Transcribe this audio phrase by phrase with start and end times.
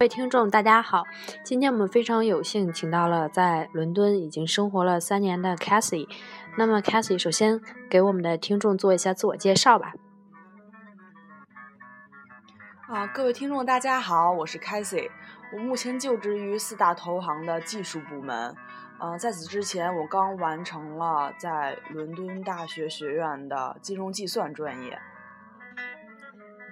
[0.00, 1.02] 各位听众，大家好！
[1.42, 6.08] 今天我们非常有幸请到了在伦敦已经生活了三年的 Cassie。
[6.56, 7.60] 那么，Cassie 首先
[7.90, 9.94] 给我们的听众做一下自我介绍吧。
[12.86, 15.10] 啊，各位听众，大家好，我是 Cassie。
[15.52, 18.54] 我目前就职于四大投行的技术部门。
[19.00, 24.96] 呃，在此之前，我刚完成了在伦敦大学学院的金融计算专业。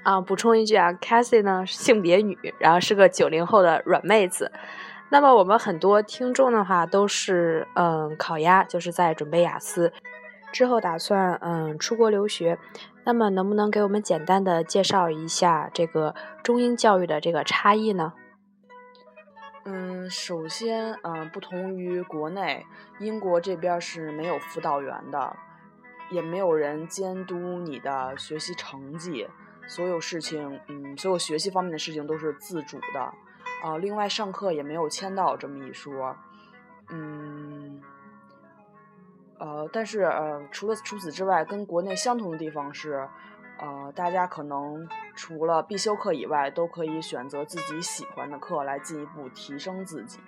[0.06, 4.52] 啊，补充一句啊，Cassie 呢性别女，然后是个九零后的软妹子。
[5.08, 9.92] 那么我们很多听众的话都是嗯考压，就是在准备雅思，
[10.52, 12.56] 之后打算嗯出国留学。
[13.02, 16.14] 那么能不能给我们简单的介绍一下这个
[16.44, 18.12] 中英教育的这个差异呢？
[19.64, 22.64] 嗯，首先嗯，不同于国内，
[23.00, 25.34] 英国这边是没有辅导员的，
[26.10, 29.26] 也没有人监督你的学习成绩。
[29.66, 33.00] 所有事情，嗯，所有学习方面的事情都是自主的，
[33.62, 36.16] 啊，另外上课也没有签到这么一说，
[36.88, 37.82] 嗯，
[39.38, 43.08] 呃，但是呃，除了除此之外，跟国内相同的地方是，
[43.58, 50.20] 呃，大家可能除了必修课以外，都可以选择自己喜欢的课来进一步提升自己。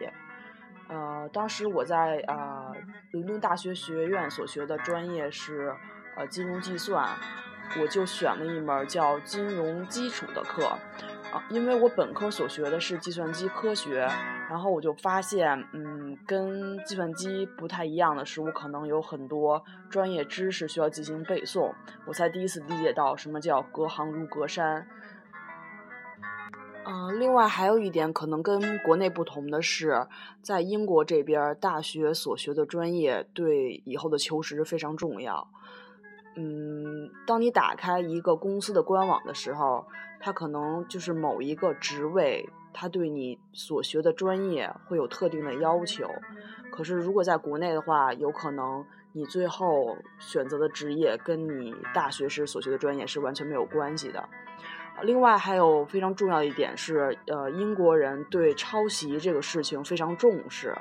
[0.88, 2.74] 呃，当时我在呃
[3.12, 5.74] 伦敦大学学院所学的专业是
[6.16, 7.08] 呃金融计算。
[7.80, 10.64] 我就选了一门叫金融基础的课，
[11.30, 14.08] 啊，因为我本科所学的是计算机科学，
[14.48, 21.72] 然后我就发现，嗯，跟计算机不太一样的是，我可能有很多专业知识需要进行背诵，
[22.06, 24.88] 我才第一次理解到什么叫隔行如隔山。
[26.86, 30.06] 嗯，另外还有一点可能跟国内不同的是，
[30.40, 35.46] 在英国这边大学所学的专业对以后的求职非常重要。
[36.36, 39.86] 嗯，当你打开一个公司的官网的时候，
[40.20, 46.08] 它可能就是某一个职位，它对你所学的专业会有特定的要求。
[46.70, 54.28] 可是如果在国内的话，有可能你最后选择的职业跟你大学时所学的专业是完全没有关系的。
[55.02, 60.76] 另外还有非常重要的一点是，呃，英国人对抄袭这个事情非常重视。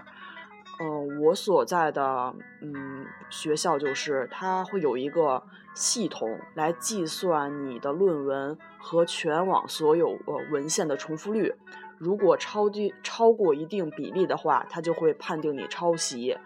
[0.79, 5.41] 嗯，我所在的嗯学校就是它会有一个
[5.73, 11.55] 系统来计算你的论文和全网所有呃文献的重复率，
[11.97, 16.37] 如果超低超过一定比例的话，它就会判定你抄袭。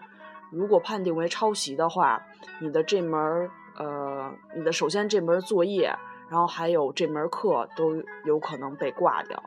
[0.50, 2.22] 如果判定为抄袭的话，
[2.60, 5.94] 你的这门呃你的首先这门作业，
[6.30, 9.42] 然后还有这门课都有可能被挂掉。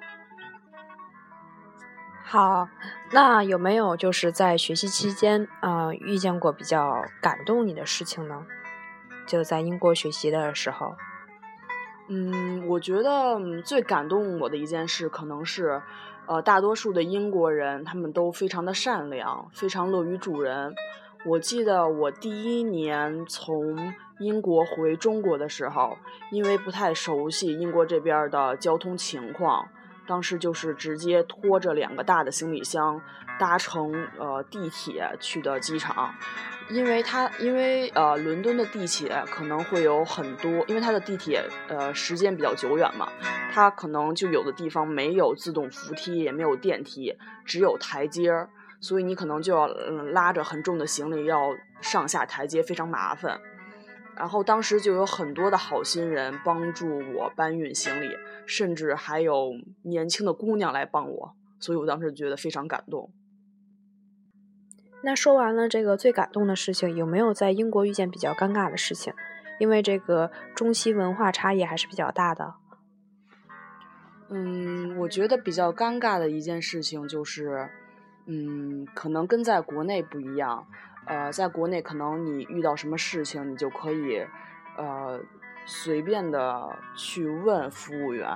[2.35, 2.67] 好，
[3.13, 8.45] 那有没有就是在学习期间啊遇见过比较感动你的事情呢？
[9.25, 10.97] 就在英国学习的时候，
[12.09, 15.81] 嗯，我觉得最感动我的一件事，可能是，
[16.25, 20.75] 呃，大多数的英国人他们都非常的善良，非常乐于助人。
[21.25, 25.97] 我记得我第一年从英国回中国的时候，
[26.31, 29.69] 因为不太熟悉英国这边的交通情况。
[30.07, 33.01] 当时就是直接拖着两个大的行李箱，
[33.39, 36.13] 搭乘呃地铁去的机场，
[36.69, 43.07] 因为它因为呃伦敦的地铁可能会有很多，因为它的地铁呃时间比较久远嘛，
[43.51, 48.49] 它可能就有的地方没有自动扶梯，也没有电梯，只有台阶儿，
[48.79, 53.39] 所以你可能就要拉着很重的行李要上下台阶，非常麻烦。
[54.17, 58.09] 然后当时就有很多的好心人帮助我搬运行李，
[58.45, 59.53] 甚至还有
[59.83, 63.11] 年轻的姑娘来帮我，所以我当时觉得非常感动。
[65.01, 69.13] 那说完了这个最感动的事情，有没有在英国遇见比较尴尬的事情？
[69.59, 72.55] 因为这个中西文化差异还是比较大的。
[74.29, 77.69] 嗯，我觉得比较尴尬的一件事情就是，
[78.25, 80.65] 嗯，可能跟在国内不一样。
[81.07, 84.25] 呃，在国内可能你遇到什么事情，你就可以，
[84.75, 85.19] 呃，
[85.65, 88.27] 随便的去问服务员，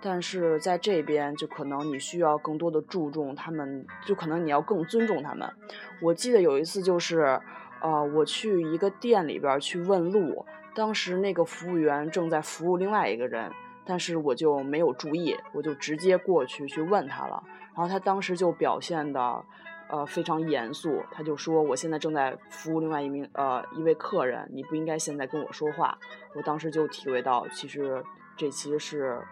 [0.00, 5.52] 但是在这边就可能你需要更多的注重他们，就可能你要更尊重他们。
[6.00, 7.40] 我记得有一次就是，
[7.80, 13.50] 呃，我去一个店里边去问路，当时那个服务员正在服务另外一个人，
[13.84, 17.42] 但是我就没有注意，我就直接过去去问他了，
[17.74, 19.44] 然后他当时就表现的。
[19.88, 25.96] 呃，非常严肃，他就说：“我现在正在服务另外一名呃一位客人，你不应该现在跟我说话。”
[26.34, 28.02] 我当时就体会到，其实
[28.36, 29.22] 这其实是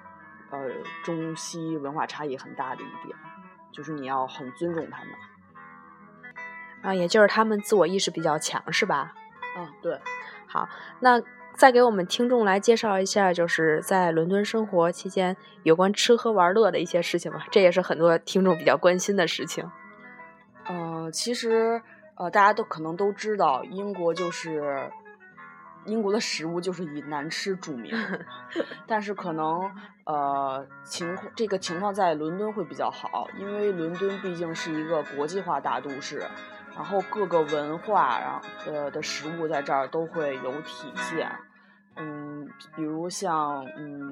[0.51, 0.69] 呃
[1.03, 3.17] 中西文化差异很大的一点，
[3.73, 5.15] 就是你要很尊重他们。
[6.83, 9.15] 啊，也就是他们自我意识比较强，是吧？
[9.57, 9.99] 嗯，对。
[10.47, 10.69] 好，
[11.01, 11.21] 那
[11.55, 17.47] 再给我们听众来介绍一下，就是在伦敦生活期间有关吃喝玩乐的一些事情吧。
[17.51, 19.69] 这也是很多听众比较关心的事情。
[20.69, 21.81] 嗯，其实
[22.17, 24.91] 呃，大家都可能都知道，英国就是
[25.87, 27.93] 英国的食物就是以难吃著名，
[28.87, 29.71] 但是可能
[30.05, 36.27] 呃情况这个情况在伦敦会比较好，因为伦敦毕竟是一个国际化大都市。
[36.75, 41.31] 然后各个文化，然后呃的食物在这儿都会有体现，
[41.97, 44.11] 嗯，比如像嗯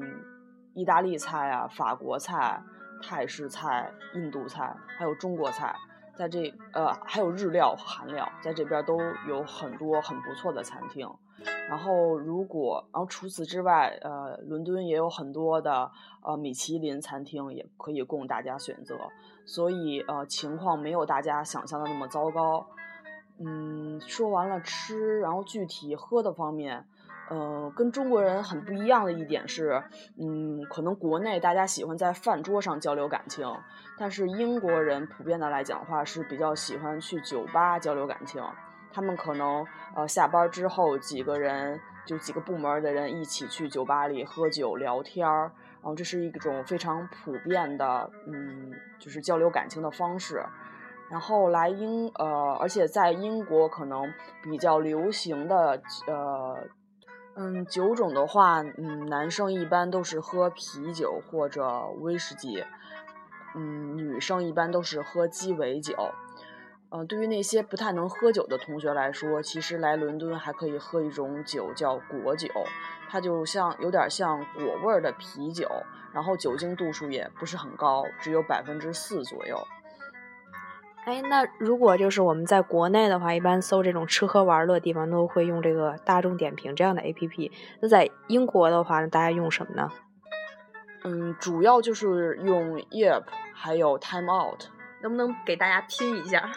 [0.75, 2.63] 意大利菜啊、法国菜、
[3.03, 5.75] 泰式菜、印度菜，还有中国菜，
[6.21, 11.09] 在这呃还有日料和、韩料，在这边都有很多很不错的餐厅。
[11.67, 15.91] 然后如果然后除此之外，呃，伦敦也有很多的
[16.23, 18.99] 呃米其林餐厅，也可以供大家选择。
[19.47, 22.67] 所以，呃，情况没有大家想象的那么糟糕。
[23.39, 26.85] 嗯，说完了吃，然后具体喝的方面，
[27.31, 29.83] 呃，跟中国人很不一样的一点是，
[30.19, 33.47] 嗯，可能国内大家喜欢在饭桌上交流感情，
[33.97, 38.43] 但是英国人普遍的来讲的话是比较喜欢去酒吧交流感情。
[38.93, 45.53] 他们可能，呃，下班之后几个人就几个部门的人一起去酒吧里喝酒聊天儿。
[45.83, 50.45] 然后这是一种非常普遍的，嗯，就是交流感情的方式。
[51.09, 54.13] 然后来英，呃，而且在英国可能
[54.43, 56.57] 比较流行的，呃，
[57.43, 62.63] 嗯，酒种的话，嗯，男生一般都是喝啤酒或者威士忌，
[63.55, 65.97] 嗯，女生一般都是喝鸡尾酒。
[66.91, 72.51] 嗯，对于那些不太能喝酒的同学来说，其实来伦敦还可以喝一种酒叫果酒。
[73.09, 75.67] 它就像有点像果味的啤酒，
[76.13, 79.57] 然后酒精度数也不是很高，只有百分之四左右。
[81.05, 87.51] 哎，那如果就是我们在国内的话，一般搜这种吃喝玩乐地方都会用这个大众点评这样的 APP。
[87.81, 89.91] 那在英国的话，大家用什么呢？
[91.05, 93.25] 嗯，主要就是用 Yelp，
[93.55, 94.65] 还有 Time Out。
[95.03, 96.51] 能不能给大家拼一下？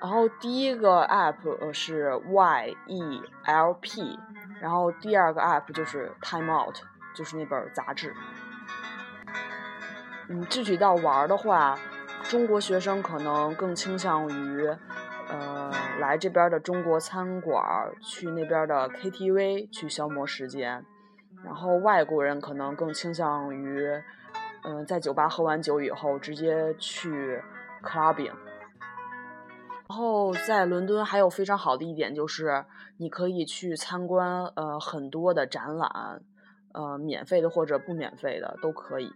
[0.00, 2.10] 然后第一个 App 是
[2.86, 4.18] Yelp。
[4.60, 6.76] 然后第二个 app 就是 Time Out，
[7.16, 8.14] 就是那本杂志。
[10.28, 11.76] 嗯，具体到玩的话，
[12.28, 14.66] 中国学生可能更倾向于，
[15.28, 15.70] 呃，
[16.00, 17.62] 来这边的中国餐馆，
[18.00, 20.84] 去那边的 KTV 去消磨时间。
[21.44, 23.86] 然后外国人可能更倾向于，
[24.64, 27.42] 嗯，在酒吧喝完酒以后直接去
[27.82, 28.32] clubbing。
[29.88, 32.64] 然后在伦敦还有非常好的一点就是，
[32.96, 36.22] 你可以去参观呃很多的展览，
[36.72, 39.12] 呃免费的或者不免费的都可以。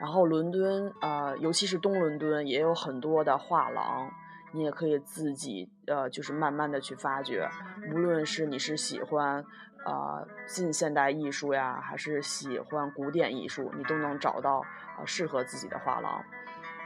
[0.00, 4.10] 然后伦敦呃尤其是东伦敦也有很多的画廊，
[4.52, 7.46] 你也可以自己呃就是慢慢的去发掘。
[7.92, 9.44] 无论是你是喜欢
[9.84, 14.62] 呃近现代艺术呀，还是喜欢古典艺术，你都能找到
[14.98, 16.24] 呃适合自己的画廊。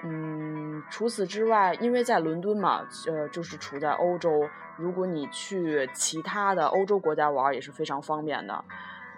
[0.03, 4.31] 嗯，除此之外，因为在伦敦嘛，呃，就是处在欧洲。
[4.77, 8.65] 如果你去其他的欧洲国家玩，也是非常方便的。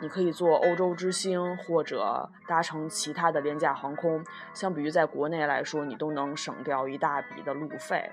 [0.00, 4.24] 你可以坐欧洲之星，或者搭乘其他的廉价航空。
[4.52, 8.10] 相比于在国内来说，你都能省掉一大笔的路费，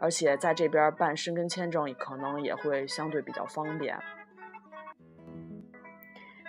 [0.00, 3.98] 而且在这边办申根签证，可能也会相对比较方便。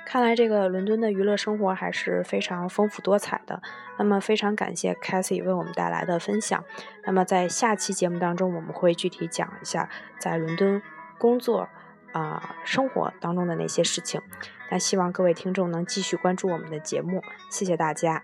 [0.05, 3.61] 看来这个伦敦的娱乐生活还是非常丰富多彩的。
[3.99, 6.63] 那么非常感谢 Cathy 为我们带来的分享。
[7.03, 10.81] 那么在下期节目当中，我们会具体讲一下在伦敦
[11.17, 11.67] 工作
[12.17, 14.21] 啊生活当中的那些事情。
[14.69, 18.23] 那希望各位听众能继续关注我们的节目，谢谢大家。